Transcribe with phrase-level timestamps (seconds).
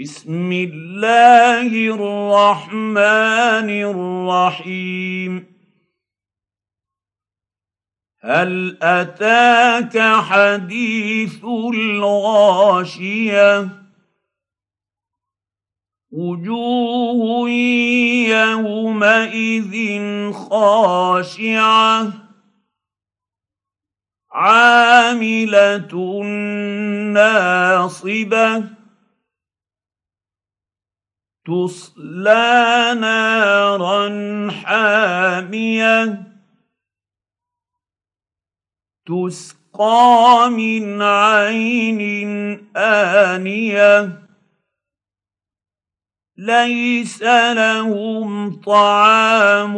[0.00, 5.46] بسم الله الرحمن الرحيم.
[8.20, 13.68] هل أتاك حديث الغاشية؟
[16.10, 17.50] وجوه
[18.28, 19.74] يومئذ
[20.32, 22.12] خاشعة.
[24.32, 26.22] عاملة
[27.12, 28.75] ناصبة.
[31.46, 34.08] تصلى نارا
[34.50, 36.22] حامية.
[39.06, 44.22] تسقى من عين آنية.
[46.38, 47.22] ليس
[47.52, 49.76] لهم طعام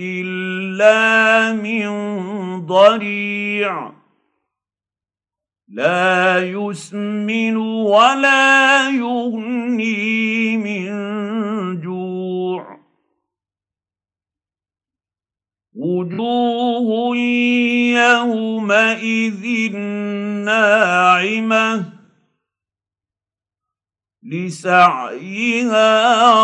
[0.00, 1.86] إلا من
[2.66, 4.03] ضريع.
[5.68, 10.90] لا يسمن ولا يغني من
[11.80, 12.78] جوع.
[15.74, 17.16] وجوه
[17.96, 19.76] يومئذ
[20.44, 21.92] ناعمة
[24.22, 25.78] لسعيها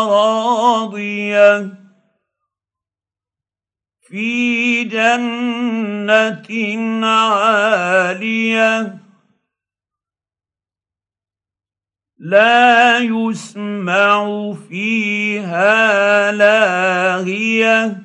[0.05, 1.81] راضية.
[4.01, 6.51] في جنة
[7.07, 9.00] عالية
[12.31, 18.03] لا يسمع فيها لاغية.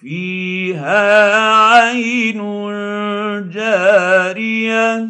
[0.00, 1.36] فيها
[1.74, 2.38] عين
[3.50, 5.08] جارية.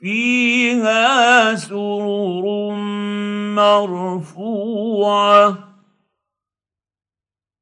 [0.00, 2.70] فيها سرر
[3.54, 5.58] مرفوعة.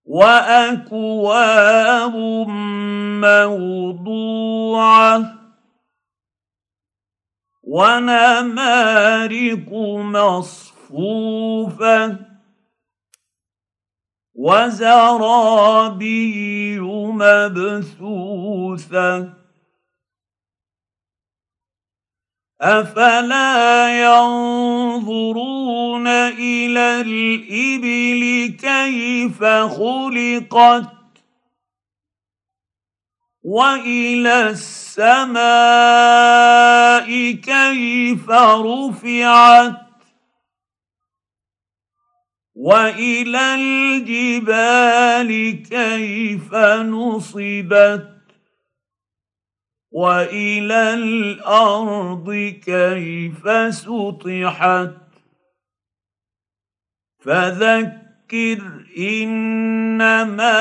[0.04, 2.16] وأكواب
[3.24, 5.41] موضوعة.
[7.62, 9.68] ونمارق
[10.12, 12.16] مصفوفة
[14.34, 16.30] وزرابي
[17.20, 19.32] مبثوثة.
[22.60, 28.22] أفلا ينظرون إلى الإبل
[28.60, 30.92] كيف خلقت
[33.42, 34.81] وإلى السماء
[37.42, 39.82] كيف رفعت
[42.54, 45.30] وإلى الجبال
[45.62, 48.12] كيف نصبت
[49.90, 54.90] وإلى الأرض كيف سطحت
[57.18, 60.52] فذكر إنما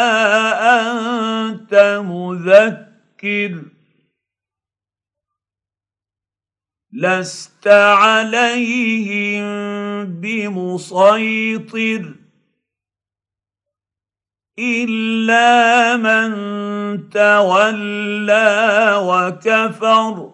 [0.80, 3.62] أنت مذكر
[6.94, 9.44] لست عليهم
[10.06, 12.14] بمسيطر
[14.60, 16.30] إلا من
[17.10, 20.32] تولى وكفر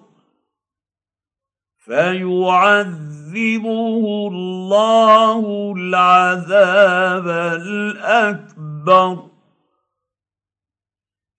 [1.77, 3.67] فيعذبه
[4.31, 7.27] الله العذاب
[7.61, 9.36] الأكبر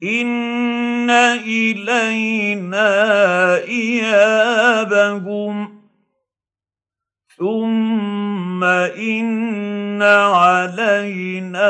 [0.03, 2.95] ان الينا
[3.65, 4.99] ايابهم
[7.37, 11.69] ثم ان علينا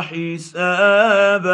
[0.00, 1.44] حسابهم